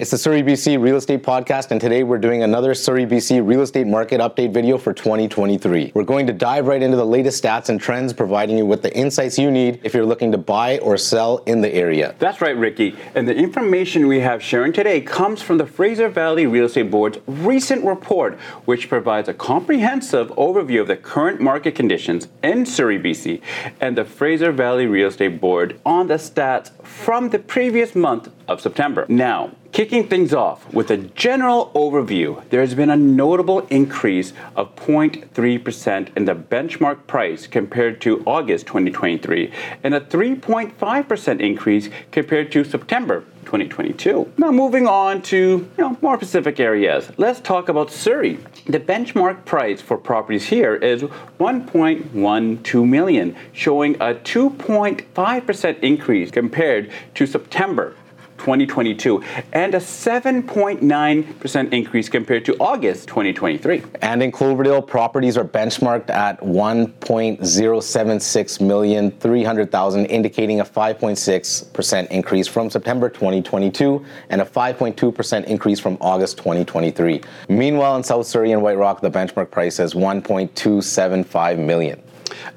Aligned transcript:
It's 0.00 0.10
the 0.10 0.16
Surrey 0.16 0.42
BC 0.42 0.80
Real 0.80 0.96
Estate 0.96 1.22
Podcast, 1.22 1.72
and 1.72 1.78
today 1.78 2.04
we're 2.04 2.16
doing 2.16 2.42
another 2.42 2.72
Surrey 2.72 3.04
BC 3.04 3.46
Real 3.46 3.60
Estate 3.60 3.86
Market 3.86 4.18
Update 4.18 4.50
video 4.50 4.78
for 4.78 4.94
2023. 4.94 5.92
We're 5.94 6.04
going 6.04 6.26
to 6.26 6.32
dive 6.32 6.68
right 6.68 6.82
into 6.82 6.96
the 6.96 7.04
latest 7.04 7.44
stats 7.44 7.68
and 7.68 7.78
trends, 7.78 8.14
providing 8.14 8.56
you 8.56 8.64
with 8.64 8.80
the 8.80 8.90
insights 8.96 9.38
you 9.38 9.50
need 9.50 9.78
if 9.82 9.92
you're 9.92 10.06
looking 10.06 10.32
to 10.32 10.38
buy 10.38 10.78
or 10.78 10.96
sell 10.96 11.42
in 11.44 11.60
the 11.60 11.70
area. 11.74 12.14
That's 12.18 12.40
right, 12.40 12.56
Ricky. 12.56 12.96
And 13.14 13.28
the 13.28 13.34
information 13.34 14.06
we 14.06 14.20
have 14.20 14.42
sharing 14.42 14.72
today 14.72 15.02
comes 15.02 15.42
from 15.42 15.58
the 15.58 15.66
Fraser 15.66 16.08
Valley 16.08 16.46
Real 16.46 16.64
Estate 16.64 16.90
Board's 16.90 17.18
recent 17.26 17.84
report, 17.84 18.38
which 18.64 18.88
provides 18.88 19.28
a 19.28 19.34
comprehensive 19.34 20.28
overview 20.28 20.80
of 20.80 20.86
the 20.86 20.96
current 20.96 21.42
market 21.42 21.74
conditions 21.74 22.28
in 22.42 22.64
Surrey, 22.64 22.98
BC, 22.98 23.42
and 23.82 23.98
the 23.98 24.06
Fraser 24.06 24.50
Valley 24.50 24.86
Real 24.86 25.08
Estate 25.08 25.42
Board 25.42 25.78
on 25.84 26.06
the 26.06 26.14
stats 26.14 26.70
from 26.82 27.28
the 27.28 27.38
previous 27.38 27.94
month 27.94 28.30
of 28.48 28.62
September. 28.62 29.04
Now, 29.06 29.50
Kicking 29.80 30.08
things 30.08 30.34
off 30.34 30.70
with 30.74 30.90
a 30.90 30.98
general 30.98 31.70
overview, 31.74 32.46
there 32.50 32.60
has 32.60 32.74
been 32.74 32.90
a 32.90 32.98
notable 32.98 33.60
increase 33.70 34.34
of 34.54 34.76
0.3% 34.76 36.14
in 36.14 36.26
the 36.26 36.34
benchmark 36.34 37.06
price 37.06 37.46
compared 37.46 37.98
to 38.02 38.22
August 38.26 38.66
2023 38.66 39.50
and 39.82 39.94
a 39.94 40.00
3.5% 40.02 41.40
increase 41.40 41.88
compared 42.12 42.52
to 42.52 42.62
September 42.62 43.24
2022. 43.46 44.30
Now 44.36 44.50
moving 44.50 44.86
on 44.86 45.22
to 45.22 45.36
you 45.36 45.70
know, 45.78 45.96
more 46.02 46.16
specific 46.16 46.60
areas. 46.60 47.10
Let's 47.16 47.40
talk 47.40 47.70
about 47.70 47.90
Surrey. 47.90 48.38
The 48.66 48.80
benchmark 48.80 49.46
price 49.46 49.80
for 49.80 49.96
properties 49.96 50.44
here 50.44 50.74
is 50.74 51.04
1.12 51.40 52.86
million, 52.86 53.34
showing 53.54 53.94
a 53.94 54.12
2.5% 54.12 55.80
increase 55.80 56.30
compared 56.30 56.90
to 57.14 57.26
September 57.26 57.94
2022 58.40 59.22
and 59.52 59.74
a 59.74 59.78
7.9% 59.78 61.72
increase 61.72 62.08
compared 62.08 62.44
to 62.46 62.56
August 62.58 63.06
2023. 63.08 63.82
And 64.00 64.22
in 64.22 64.32
Cloverdale, 64.32 64.80
properties 64.80 65.36
are 65.36 65.44
benchmarked 65.44 66.08
at 66.08 66.40
1.076 66.40 68.60
million 68.60 69.10
300,000, 69.10 70.06
indicating 70.06 70.60
a 70.60 70.64
5.6% 70.64 72.06
increase 72.08 72.48
from 72.48 72.70
September 72.70 73.10
2022 73.10 74.06
and 74.30 74.40
a 74.40 74.44
5.2% 74.44 75.44
increase 75.44 75.78
from 75.78 75.98
August 76.00 76.38
2023. 76.38 77.20
Meanwhile, 77.50 77.96
in 77.96 78.02
South 78.02 78.26
Surrey 78.26 78.52
and 78.52 78.62
White 78.62 78.78
Rock, 78.78 79.02
the 79.02 79.10
benchmark 79.10 79.50
price 79.50 79.78
is 79.78 79.92
1.275 79.92 81.58
million. 81.58 82.00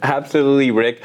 Absolutely, 0.01 0.71
Rick. 0.71 1.01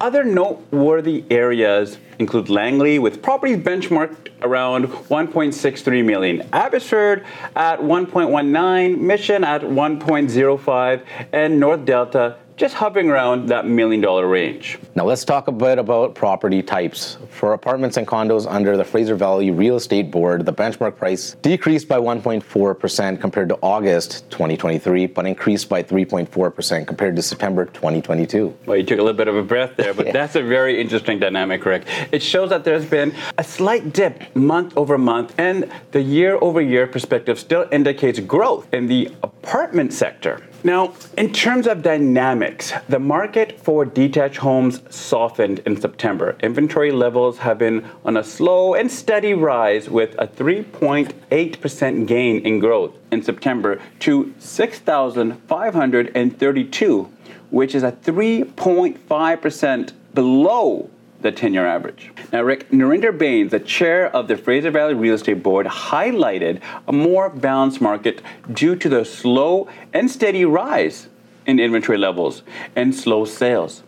Other 0.00 0.22
noteworthy 0.22 1.24
areas 1.28 1.98
include 2.20 2.48
Langley 2.48 3.00
with 3.00 3.20
properties 3.20 3.56
benchmarked 3.56 4.28
around 4.42 4.84
1.63 4.86 6.04
million, 6.04 6.48
Abbotsford 6.52 7.24
at 7.56 7.80
1.19, 7.80 8.98
Mission 9.00 9.42
at 9.42 9.62
1.05, 9.62 11.02
and 11.32 11.58
North 11.58 11.84
Delta 11.84 12.36
just 12.58 12.74
hovering 12.74 13.08
around 13.08 13.48
that 13.48 13.66
million 13.66 14.00
dollar 14.00 14.26
range. 14.26 14.78
Now 14.96 15.04
let's 15.04 15.24
talk 15.24 15.46
a 15.46 15.52
bit 15.52 15.78
about 15.78 16.16
property 16.16 16.60
types. 16.60 17.16
For 17.30 17.52
apartments 17.52 17.96
and 17.96 18.06
condos 18.06 18.50
under 18.50 18.76
the 18.76 18.84
Fraser 18.84 19.14
Valley 19.14 19.52
Real 19.52 19.76
Estate 19.76 20.10
Board, 20.10 20.44
the 20.44 20.52
benchmark 20.52 20.96
price 20.96 21.36
decreased 21.40 21.86
by 21.86 21.98
1.4% 21.98 23.20
compared 23.20 23.48
to 23.50 23.58
August 23.62 24.28
2023, 24.30 25.06
but 25.06 25.24
increased 25.24 25.68
by 25.68 25.82
3.4% 25.84 26.86
compared 26.86 27.14
to 27.14 27.22
September 27.22 27.66
2022. 27.66 28.56
Well, 28.66 28.76
you 28.76 28.82
took 28.82 28.98
a 28.98 29.02
little 29.02 29.16
bit 29.16 29.28
of 29.28 29.36
a 29.36 29.42
breath 29.42 29.76
there, 29.76 29.94
but 29.94 30.12
that's 30.12 30.34
a 30.34 30.42
very 30.42 30.80
interesting 30.80 31.20
dynamic, 31.20 31.64
Rick. 31.64 31.84
It 32.10 32.22
shows 32.24 32.50
that 32.50 32.64
there's 32.64 32.84
been 32.84 33.14
a 33.38 33.44
slight 33.44 33.92
dip 33.92 34.34
month 34.34 34.76
over 34.76 34.98
month, 34.98 35.32
and 35.38 35.70
the 35.92 36.02
year 36.02 36.36
over 36.40 36.60
year 36.60 36.88
perspective 36.88 37.38
still 37.38 37.68
indicates 37.70 38.18
growth 38.18 38.66
in 38.74 38.88
the 38.88 39.12
apartment 39.22 39.92
sector. 39.92 40.42
Now, 40.64 40.94
in 41.16 41.32
terms 41.32 41.68
of 41.68 41.82
dynamics, 41.82 42.72
the 42.88 42.98
market 42.98 43.60
for 43.60 43.84
detached 43.84 44.38
homes 44.38 44.82
softened 44.90 45.60
in 45.60 45.80
September. 45.80 46.36
Inventory 46.40 46.90
levels 46.90 47.38
have 47.38 47.58
been 47.58 47.88
on 48.04 48.16
a 48.16 48.24
slow 48.24 48.74
and 48.74 48.90
steady 48.90 49.34
rise 49.34 49.88
with 49.88 50.16
a 50.18 50.26
3.8% 50.26 52.08
gain 52.08 52.44
in 52.44 52.58
growth 52.58 52.98
in 53.12 53.22
September 53.22 53.80
to 54.00 54.34
6,532, 54.40 57.08
which 57.50 57.76
is 57.76 57.84
a 57.84 57.92
3.5% 57.92 59.92
below 60.12 60.90
the 61.20 61.32
10 61.32 61.52
year 61.54 61.66
average. 61.66 62.12
Now, 62.32 62.42
Rick, 62.42 62.70
Narinder 62.70 63.16
Bains, 63.16 63.50
the 63.50 63.60
chair 63.60 64.14
of 64.14 64.28
the 64.28 64.36
Fraser 64.36 64.70
Valley 64.70 64.94
Real 64.94 65.14
Estate 65.14 65.42
Board, 65.42 65.66
highlighted 65.66 66.60
a 66.86 66.92
more 66.92 67.28
balanced 67.28 67.80
market 67.80 68.22
due 68.52 68.76
to 68.76 68.88
the 68.88 69.04
slow 69.04 69.68
and 69.92 70.10
steady 70.10 70.44
rise 70.44 71.08
in 71.46 71.58
inventory 71.58 71.98
levels 71.98 72.42
and 72.76 72.94
slow 72.94 73.24
sales. 73.24 73.82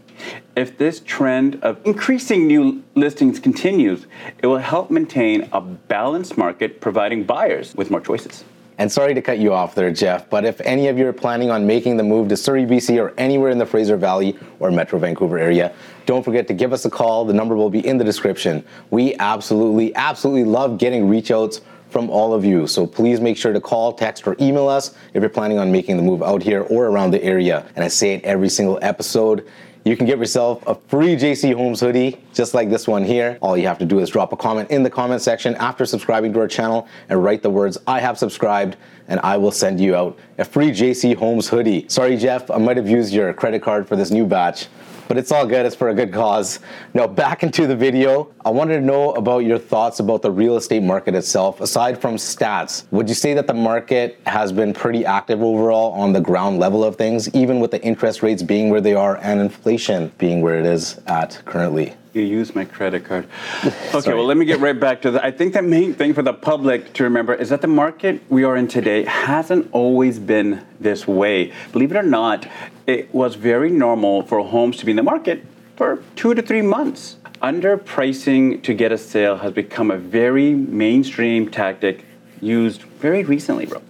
If 0.57 0.77
this 0.77 1.01
trend 1.01 1.59
of 1.63 1.79
increasing 1.85 2.47
new 2.47 2.83
listings 2.95 3.39
continues, 3.39 4.07
it 4.43 4.47
will 4.47 4.59
help 4.59 4.91
maintain 4.91 5.49
a 5.53 5.61
balanced 5.61 6.37
market, 6.37 6.81
providing 6.81 7.25
buyers 7.25 7.75
with 7.75 7.91
more 7.91 8.01
choices. 8.01 8.45
And 8.81 8.91
sorry 8.91 9.13
to 9.13 9.21
cut 9.21 9.39
you 9.39 9.53
off 9.53 9.75
there, 9.75 9.93
Jeff, 9.93 10.31
but 10.31 10.47
if 10.47 10.59
any 10.63 10.89
of 10.89 10.97
you 10.97 11.07
are 11.07 11.13
planning 11.13 11.51
on 11.51 11.67
making 11.67 11.99
the 11.99 12.03
move 12.03 12.31
to 12.31 12.37
Surrey, 12.37 12.65
BC, 12.65 12.99
or 12.99 13.13
anywhere 13.19 13.51
in 13.51 13.59
the 13.59 13.67
Fraser 13.67 13.99
Valley 13.99 14.39
or 14.59 14.71
Metro 14.71 14.99
Vancouver 14.99 15.39
area, 15.39 15.75
don't 16.07 16.25
forget 16.25 16.49
to 16.49 16.55
give 16.55 16.73
us 16.73 16.87
a 16.87 16.91
call. 16.91 17.27
The 17.27 17.35
number 17.35 17.55
will 17.55 17.69
be 17.69 17.87
in 17.87 17.99
the 17.99 18.05
description. 18.05 18.65
We 18.89 19.15
absolutely, 19.17 19.95
absolutely 19.97 20.45
love 20.45 20.79
getting 20.79 21.11
reach 21.11 21.31
outs 21.31 21.61
from 21.91 22.09
all 22.09 22.33
of 22.33 22.43
you. 22.43 22.67
So 22.67 22.87
please 22.87 23.21
make 23.21 23.37
sure 23.37 23.53
to 23.53 23.61
call, 23.61 23.93
text, 23.93 24.27
or 24.27 24.35
email 24.41 24.67
us 24.67 24.95
if 25.13 25.21
you're 25.21 25.29
planning 25.29 25.59
on 25.59 25.71
making 25.71 25.99
the 25.99 26.03
move 26.03 26.23
out 26.23 26.43
here 26.43 26.63
or 26.63 26.87
around 26.87 27.11
the 27.11 27.23
area. 27.23 27.67
And 27.77 27.85
I 27.85 27.89
say 27.89 28.15
it 28.15 28.25
every 28.25 28.49
single 28.49 28.79
episode 28.81 29.47
you 29.85 29.97
can 29.97 30.07
get 30.07 30.19
yourself 30.19 30.67
a 30.67 30.75
free 30.75 31.17
JC 31.17 31.55
Holmes 31.55 31.81
hoodie, 31.81 32.23
just 32.35 32.53
like 32.53 32.69
this 32.69 32.87
one 32.87 33.03
here. 33.03 33.39
All 33.41 33.57
you 33.57 33.67
have 33.67 33.79
to 33.79 33.87
do 33.87 34.01
is 34.01 34.11
drop 34.11 34.33
a 34.33 34.37
comment 34.37 34.71
in 34.71 34.83
the 34.83 34.91
comment 34.91 35.23
section 35.23 35.55
after 35.57 35.87
subscribing 35.87 36.33
to 36.35 36.41
our 36.41 36.49
channel 36.49 36.87
and 37.09 37.23
write 37.23 37.43
the 37.43 37.51
words, 37.51 37.79
I 37.87 38.01
have 38.01 38.19
subscribed, 38.19 38.77
and 39.09 39.21
I 39.21 39.39
will 39.39 39.53
send 39.53 39.81
you 39.81 39.97
out 39.97 40.19
a 40.39 40.45
free 40.45 40.71
JC 40.71 41.17
Holmes 41.17 41.49
hoodie. 41.49 41.87
Sorry, 41.89 42.17
Jeff, 42.17 42.51
I 42.51 42.59
might 42.59 42.77
have 42.77 42.89
used 42.89 43.13
your 43.15 43.33
credit 43.33 43.63
card 43.63 43.89
for 43.89 43.97
this 43.97 44.11
new 44.11 44.27
batch 44.27 44.69
but 45.11 45.19
it's 45.19 45.33
all 45.33 45.45
good. 45.45 45.67
It's 45.67 45.75
for 45.75 45.89
a 45.89 45.95
good 45.95 46.13
cause. 46.13 46.61
Now, 46.95 47.09
back 47.09 47.43
into 47.43 47.67
the 47.67 47.75
video. 47.75 48.33
I 48.45 48.51
wanted 48.51 48.75
to 48.75 48.81
know 48.81 49.11
about 49.15 49.41
your 49.41 49.59
thoughts 49.59 49.99
about 49.99 50.23
the 50.23 50.31
real 50.31 50.57
estate 50.57 50.85
market 50.85 51.17
itself. 51.17 51.61
Aside 51.61 52.01
from 52.01 52.15
stats, 52.15 52.85
would 52.93 53.09
you 53.09 53.17
say 53.17 53.35
that 53.35 53.49
the 53.49 53.53
market 53.53 54.21
has 54.25 54.53
been 54.53 54.73
pretty 54.73 55.05
active 55.05 55.43
overall 55.43 55.91
on 55.95 56.13
the 56.13 56.21
ground 56.21 56.61
level 56.61 56.85
of 56.85 56.95
things, 56.95 57.29
even 57.35 57.59
with 57.59 57.73
the 57.73 57.83
interest 57.83 58.23
rates 58.23 58.45
being 58.45 58.71
where 58.71 58.81
they 58.81 58.95
are 58.95 59.17
and 59.17 59.41
inflation 59.41 59.70
being 60.19 60.41
where 60.43 60.59
it 60.59 60.67
is 60.67 61.01
at 61.07 61.43
currently? 61.45 61.95
You 62.13 62.23
use 62.23 62.55
my 62.55 62.65
credit 62.65 63.05
card. 63.05 63.27
Okay, 63.95 64.15
well, 64.15 64.25
let 64.25 64.37
me 64.37 64.45
get 64.45 64.61
right 64.61 64.79
back 64.79 65.03
to 65.03 65.11
that. 65.13 65.25
I 65.25 65.31
think 65.31 65.53
the 65.53 65.63
main 65.63 65.95
thing 65.95 66.15
for 66.15 66.23
the 66.23 66.33
public 66.33 66.93
to 66.95 67.05
remember 67.05 67.35
is 67.35 67.49
that 67.49 67.61
the 67.61 67.67
market 67.69 68.23
we 68.29 68.45
are 68.45 68.57
in 68.57 68.69
today 68.69 69.05
hasn't 69.05 69.69
always 69.73 70.19
been 70.19 70.65
this 70.79 71.07
way. 71.07 71.53
Believe 71.73 71.91
it 71.91 71.97
or 71.97 72.03
not, 72.03 72.47
it 72.87 73.13
was 73.13 73.35
very 73.35 73.71
normal 73.71 74.23
for 74.23 74.45
homes 74.45 74.77
to 74.79 74.87
be 74.87 74.93
in 74.93 74.97
the 74.97 75.03
market 75.03 75.45
for 75.77 76.03
two 76.15 76.35
to 76.35 76.43
three 76.43 76.63
months. 76.63 77.17
Underpricing 77.43 78.63
to 78.63 78.75
get 78.75 78.93
a 78.93 78.99
sale 78.99 79.37
has 79.39 79.53
become 79.53 79.91
a 79.91 79.97
very 79.97 80.55
mainstream 80.55 81.51
tactic 81.51 82.05
used 82.41 82.83
very 82.83 83.25
recently, 83.25 83.67
bro. 83.67 83.83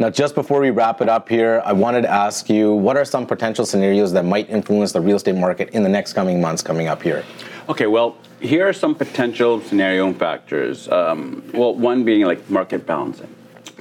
Now, 0.00 0.10
just 0.10 0.36
before 0.36 0.60
we 0.60 0.70
wrap 0.70 1.00
it 1.00 1.08
up 1.08 1.28
here, 1.28 1.60
I 1.64 1.72
wanted 1.72 2.02
to 2.02 2.10
ask 2.10 2.48
you 2.48 2.72
what 2.72 2.96
are 2.96 3.04
some 3.04 3.26
potential 3.26 3.66
scenarios 3.66 4.12
that 4.12 4.24
might 4.24 4.48
influence 4.48 4.92
the 4.92 5.00
real 5.00 5.16
estate 5.16 5.34
market 5.34 5.70
in 5.70 5.82
the 5.82 5.88
next 5.88 6.12
coming 6.12 6.40
months 6.40 6.62
coming 6.62 6.86
up 6.86 7.02
here? 7.02 7.24
Okay, 7.68 7.88
well, 7.88 8.16
here 8.40 8.68
are 8.68 8.72
some 8.72 8.94
potential 8.94 9.60
scenario 9.60 10.12
factors. 10.12 10.88
Um, 10.88 11.42
well, 11.52 11.74
one 11.74 12.04
being 12.04 12.24
like 12.24 12.48
market 12.48 12.86
balancing 12.86 13.34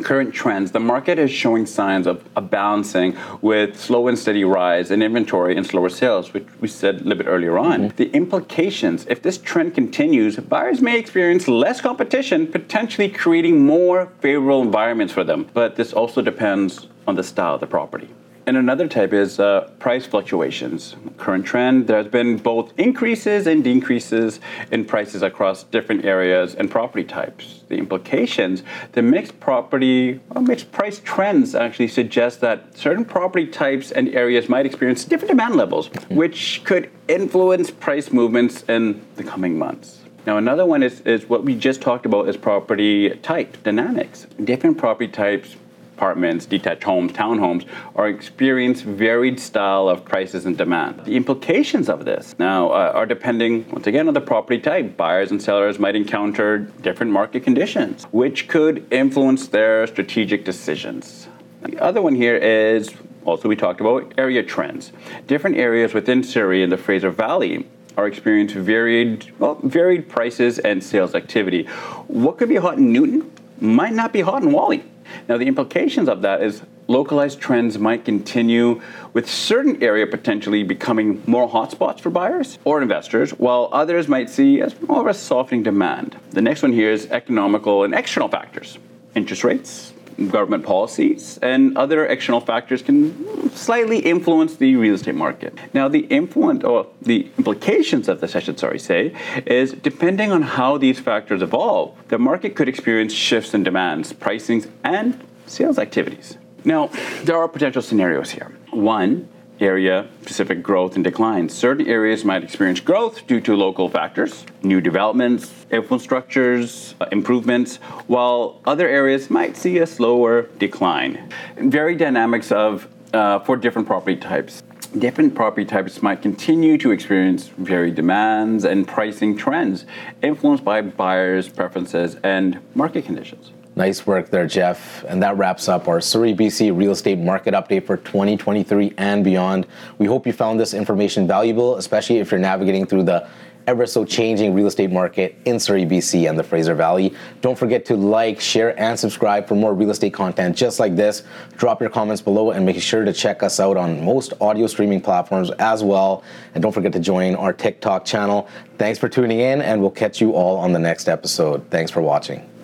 current 0.03 0.33
trends, 0.33 0.71
the 0.71 0.79
market 0.79 1.19
is 1.19 1.31
showing 1.31 1.65
signs 1.65 2.07
of 2.07 2.23
a 2.35 2.41
balancing 2.41 3.17
with 3.41 3.79
slow 3.79 4.07
and 4.07 4.17
steady 4.17 4.43
rise 4.43 4.91
in 4.91 5.01
inventory 5.01 5.55
and 5.57 5.65
slower 5.65 5.89
sales, 5.89 6.33
which 6.33 6.47
we 6.59 6.67
said 6.67 6.95
a 6.95 6.97
little 6.99 7.23
bit 7.23 7.27
earlier 7.27 7.57
on. 7.57 7.81
Mm-hmm. 7.81 7.95
The 7.95 8.11
implications, 8.11 9.05
if 9.09 9.21
this 9.21 9.37
trend 9.37 9.75
continues, 9.75 10.37
buyers 10.37 10.81
may 10.81 10.99
experience 10.99 11.47
less 11.47 11.81
competition, 11.81 12.47
potentially 12.47 13.09
creating 13.09 13.65
more 13.65 14.11
favorable 14.19 14.61
environments 14.61 15.13
for 15.13 15.23
them. 15.23 15.49
But 15.53 15.75
this 15.75 15.93
also 15.93 16.21
depends 16.21 16.87
on 17.07 17.15
the 17.15 17.23
style 17.23 17.55
of 17.55 17.61
the 17.61 17.67
property. 17.67 18.09
And 18.47 18.55
another 18.55 18.87
type 18.87 19.11
is 19.11 19.41
uh, 19.41 19.69
price 19.77 20.05
fluctuations. 20.05 20.95
Current 21.17 21.45
trend, 21.45 21.87
there's 21.87 22.07
been 22.07 22.37
both 22.37 22.71
increases 22.79 23.45
and 23.45 23.61
decreases 23.61 24.39
in 24.71 24.85
prices 24.85 25.21
across 25.21 25.65
different 25.65 26.05
areas 26.05 26.55
and 26.55 26.71
property 26.71 27.03
types. 27.03 27.65
The 27.67 27.75
implications, 27.75 28.63
the 28.93 29.01
mixed 29.01 29.37
property, 29.41 30.21
or 30.29 30.41
mixed 30.41 30.71
price 30.71 31.01
trends 31.03 31.55
actually 31.55 31.89
suggest 31.89 32.39
that 32.39 32.77
certain 32.77 33.03
property 33.03 33.47
types 33.47 33.91
and 33.91 34.15
areas 34.15 34.47
might 34.47 34.65
experience 34.65 35.03
different 35.03 35.31
demand 35.31 35.55
levels, 35.55 35.87
which 36.09 36.61
could 36.63 36.89
influence 37.09 37.69
price 37.69 38.13
movements 38.13 38.63
in 38.69 39.05
the 39.17 39.25
coming 39.25 39.59
months. 39.59 40.03
Now, 40.25 40.37
another 40.37 40.65
one 40.65 40.83
is, 40.83 41.01
is 41.01 41.27
what 41.27 41.43
we 41.43 41.53
just 41.53 41.81
talked 41.81 42.05
about 42.05 42.29
is 42.29 42.37
property 42.37 43.09
type 43.09 43.61
dynamics. 43.63 44.25
Different 44.41 44.77
property 44.77 45.11
types, 45.11 45.57
apartments, 45.97 46.45
detached 46.45 46.83
homes, 46.83 47.11
townhomes, 47.11 47.65
are 47.95 48.07
experience 48.07 48.81
varied 48.81 49.39
style 49.39 49.89
of 49.89 50.05
prices 50.05 50.45
and 50.45 50.55
demand. 50.55 51.03
The 51.05 51.15
implications 51.15 51.89
of 51.89 52.05
this 52.05 52.35
now 52.37 52.69
uh, 52.69 52.91
are 52.93 53.07
depending, 53.07 53.67
once 53.71 53.87
again, 53.87 54.07
on 54.07 54.13
the 54.13 54.21
property 54.21 54.61
type. 54.61 54.95
Buyers 54.95 55.31
and 55.31 55.41
sellers 55.41 55.79
might 55.79 55.95
encounter 55.95 56.59
different 56.59 57.11
market 57.11 57.43
conditions, 57.43 58.03
which 58.11 58.47
could 58.47 58.85
influence 58.91 59.47
their 59.47 59.87
strategic 59.87 60.45
decisions. 60.45 61.27
The 61.63 61.81
other 61.81 62.03
one 62.03 62.13
here 62.13 62.37
is 62.37 62.93
also 63.25 63.49
we 63.49 63.55
talked 63.55 63.81
about 63.81 64.13
area 64.19 64.43
trends. 64.43 64.91
Different 65.25 65.57
areas 65.57 65.95
within 65.95 66.23
Surrey 66.23 66.61
and 66.61 66.71
the 66.71 66.77
Fraser 66.77 67.09
Valley 67.09 67.67
are 67.97 68.05
experiencing 68.05 68.61
varied, 68.61 69.33
well, 69.39 69.55
varied 69.63 70.07
prices 70.07 70.59
and 70.59 70.83
sales 70.83 71.15
activity. 71.15 71.63
What 72.05 72.37
could 72.37 72.49
be 72.49 72.57
hot 72.57 72.77
in 72.77 72.93
Newton 72.93 73.31
might 73.59 73.93
not 73.93 74.13
be 74.13 74.21
hot 74.21 74.43
in 74.43 74.51
Whalley. 74.51 74.83
Now, 75.27 75.37
the 75.37 75.47
implications 75.47 76.09
of 76.09 76.21
that 76.21 76.41
is 76.41 76.61
localized 76.87 77.39
trends 77.39 77.77
might 77.77 78.05
continue 78.05 78.81
with 79.13 79.29
certain 79.29 79.83
area 79.83 80.07
potentially 80.07 80.63
becoming 80.63 81.21
more 81.27 81.49
hotspots 81.49 81.99
for 81.99 82.09
buyers 82.09 82.57
or 82.63 82.81
investors, 82.81 83.31
while 83.31 83.69
others 83.71 84.07
might 84.07 84.29
see 84.29 84.61
as 84.61 84.79
more 84.81 85.01
of 85.01 85.07
a 85.07 85.13
softening 85.13 85.63
demand. 85.63 86.17
The 86.31 86.41
next 86.41 86.61
one 86.61 86.71
here 86.71 86.91
is 86.91 87.07
economical 87.07 87.83
and 87.83 87.93
external 87.93 88.29
factors. 88.29 88.77
Interest 89.15 89.43
rates, 89.43 89.93
government 90.29 90.65
policies 90.65 91.37
and 91.41 91.77
other 91.77 92.05
external 92.05 92.41
factors 92.41 92.81
can 92.81 93.49
slightly 93.51 93.99
influence 93.99 94.55
the 94.55 94.75
real 94.75 94.95
estate 94.95 95.15
market. 95.15 95.53
Now, 95.73 95.87
the 95.87 96.01
influence 96.07 96.63
or 96.63 96.87
the 97.01 97.29
implications 97.37 98.07
of 98.07 98.21
this, 98.21 98.35
I 98.35 98.39
should 98.39 98.59
sorry 98.59 98.79
say, 98.79 99.15
is 99.45 99.73
depending 99.73 100.31
on 100.31 100.41
how 100.41 100.77
these 100.77 100.99
factors 100.99 101.41
evolve, 101.41 101.95
the 102.07 102.17
market 102.17 102.55
could 102.55 102.67
experience 102.67 103.13
shifts 103.13 103.53
in 103.53 103.63
demands, 103.63 104.13
pricings, 104.13 104.69
and 104.83 105.23
sales 105.45 105.77
activities. 105.79 106.37
Now, 106.65 106.89
there 107.23 107.37
are 107.37 107.47
potential 107.47 107.81
scenarios 107.81 108.31
here. 108.31 108.51
One, 108.71 109.29
area 109.59 110.07
specific 110.21 110.61
growth 110.61 110.95
and 110.95 111.03
decline. 111.03 111.49
Certain 111.49 111.87
areas 111.87 112.23
might 112.25 112.43
experience 112.43 112.79
growth 112.79 113.25
due 113.27 113.41
to 113.41 113.55
local 113.55 113.89
factors, 113.89 114.45
new 114.61 114.81
developments, 114.81 115.65
infrastructures, 115.71 116.93
uh, 117.01 117.05
improvements, 117.11 117.77
while 118.07 118.61
other 118.65 118.87
areas 118.87 119.29
might 119.29 119.57
see 119.57 119.77
a 119.79 119.87
slower 119.87 120.43
decline. 120.59 121.29
Very 121.57 121.95
dynamics 121.95 122.51
of 122.51 122.87
uh, 123.13 123.39
for 123.39 123.55
different 123.55 123.87
property 123.87 124.17
types. 124.17 124.63
Different 124.97 125.35
property 125.35 125.65
types 125.65 126.01
might 126.01 126.21
continue 126.21 126.77
to 126.77 126.91
experience 126.91 127.47
varied 127.47 127.95
demands 127.95 128.63
and 128.63 128.87
pricing 128.87 129.37
trends 129.37 129.85
influenced 130.21 130.63
by 130.63 130.81
buyers' 130.81 131.49
preferences 131.49 132.15
and 132.23 132.59
market 132.73 133.05
conditions. 133.05 133.51
Nice 133.77 134.07
work 134.07 134.31
there, 134.31 134.47
Jeff. 134.47 135.05
And 135.07 135.21
that 135.21 135.37
wraps 135.37 135.69
up 135.69 135.87
our 135.87 136.01
Surrey, 136.01 136.33
BC 136.33 136.75
real 136.75 136.93
estate 136.93 137.19
market 137.19 137.53
update 137.53 137.85
for 137.85 137.95
2023 137.95 138.95
and 138.97 139.23
beyond. 139.23 139.67
We 139.99 140.07
hope 140.07 140.25
you 140.25 140.33
found 140.33 140.59
this 140.59 140.73
information 140.73 141.27
valuable, 141.27 141.75
especially 141.75 142.17
if 142.17 142.31
you're 142.31 142.39
navigating 142.39 142.87
through 142.87 143.03
the 143.03 143.29
ever 143.67 143.85
so 143.85 144.03
changing 144.03 144.55
real 144.55 144.65
estate 144.65 144.89
market 144.89 145.37
in 145.45 145.59
Surrey, 145.59 145.85
BC 145.85 146.27
and 146.27 146.39
the 146.39 146.43
Fraser 146.43 146.73
Valley. 146.73 147.13
Don't 147.41 147.55
forget 147.55 147.85
to 147.85 147.95
like, 147.95 148.39
share, 148.39 148.79
and 148.79 148.99
subscribe 148.99 149.47
for 149.47 149.53
more 149.53 149.75
real 149.75 149.91
estate 149.91 150.13
content 150.13 150.57
just 150.57 150.79
like 150.79 150.95
this. 150.95 151.21
Drop 151.57 151.79
your 151.79 151.91
comments 151.91 152.23
below 152.23 152.49
and 152.49 152.65
make 152.65 152.81
sure 152.81 153.05
to 153.05 153.13
check 153.13 153.43
us 153.43 153.59
out 153.59 153.77
on 153.77 154.03
most 154.03 154.33
audio 154.41 154.65
streaming 154.65 155.01
platforms 155.01 155.51
as 155.59 155.83
well. 155.83 156.23
And 156.55 156.63
don't 156.63 156.71
forget 156.71 156.93
to 156.93 156.99
join 156.99 157.35
our 157.35 157.53
TikTok 157.53 158.05
channel. 158.05 158.47
Thanks 158.79 158.97
for 158.97 159.07
tuning 159.07 159.39
in, 159.39 159.61
and 159.61 159.81
we'll 159.81 159.91
catch 159.91 160.19
you 160.19 160.31
all 160.31 160.57
on 160.57 160.73
the 160.73 160.79
next 160.79 161.07
episode. 161.07 161.69
Thanks 161.69 161.91
for 161.91 162.01
watching. 162.01 162.56